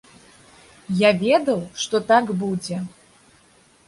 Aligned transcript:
Я 1.01 1.11
ведаў, 1.25 1.61
што 1.83 2.01
так 2.13 2.25
будзе. 2.41 2.81